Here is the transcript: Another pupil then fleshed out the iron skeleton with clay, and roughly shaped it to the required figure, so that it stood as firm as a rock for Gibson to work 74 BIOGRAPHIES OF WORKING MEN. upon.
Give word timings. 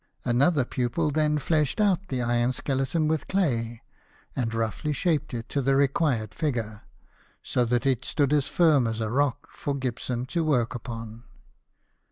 Another 0.25 0.65
pupil 0.65 1.11
then 1.11 1.37
fleshed 1.37 1.79
out 1.79 2.07
the 2.07 2.23
iron 2.23 2.53
skeleton 2.53 3.07
with 3.07 3.27
clay, 3.27 3.83
and 4.35 4.51
roughly 4.51 4.93
shaped 4.93 5.31
it 5.31 5.47
to 5.49 5.61
the 5.61 5.75
required 5.75 6.33
figure, 6.33 6.81
so 7.43 7.65
that 7.65 7.85
it 7.85 8.03
stood 8.03 8.33
as 8.33 8.47
firm 8.47 8.87
as 8.87 8.99
a 8.99 9.11
rock 9.11 9.47
for 9.51 9.75
Gibson 9.75 10.25
to 10.25 10.43
work 10.43 10.71
74 10.73 10.73
BIOGRAPHIES 10.73 10.75
OF 10.75 10.89
WORKING 10.89 10.91
MEN. 10.91 11.19
upon. 11.19 11.29